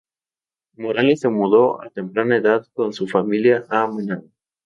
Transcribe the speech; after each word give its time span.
Morales 0.77 1.19
se 1.19 1.29
mudó 1.29 1.79
a 1.79 1.91
temprana 1.91 2.35
edad 2.37 2.65
con 2.73 2.91
su 2.91 3.05
familia 3.07 3.67
a 3.69 3.85
Managua. 3.85 4.31